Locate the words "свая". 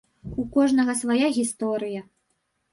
1.03-1.29